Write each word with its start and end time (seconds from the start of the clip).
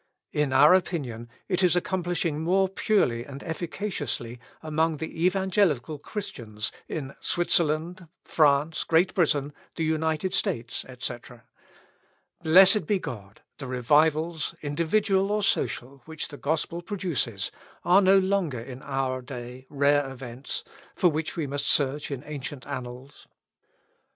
In 0.31 0.51
our 0.51 0.73
opinion, 0.73 1.29
it 1.47 1.61
is 1.61 1.75
accomplishing 1.75 2.37
it 2.37 2.39
more 2.39 2.67
purely 2.67 3.23
and 3.23 3.43
efficaciously 3.43 4.39
among 4.63 4.97
the 4.97 5.25
evangelical 5.27 5.99
Christians 5.99 6.71
in 6.87 7.13
Switzerland, 7.19 8.07
France, 8.23 8.83
Great 8.83 9.13
Britain, 9.13 9.53
the 9.75 9.83
United 9.83 10.33
States, 10.33 10.83
etc. 10.85 11.43
Blessed 12.41 12.87
be 12.87 12.97
God, 12.97 13.41
the 13.59 13.67
revivals, 13.67 14.55
individual 14.63 15.31
or 15.31 15.43
social, 15.43 16.01
which 16.05 16.29
the 16.29 16.37
Gospel 16.37 16.81
produces, 16.81 17.51
are 17.85 18.01
no 18.01 18.17
longer 18.17 18.59
in 18.59 18.81
our 18.81 19.21
day 19.21 19.67
rare 19.69 20.09
events, 20.09 20.63
for 20.95 21.09
which 21.11 21.35
we 21.35 21.45
must 21.45 21.67
search 21.67 22.09
in 22.09 22.23
ancient 22.25 22.65
annals! 22.65 23.27